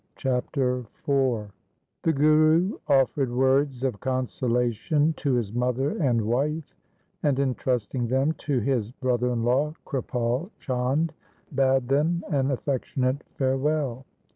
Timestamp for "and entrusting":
7.21-8.07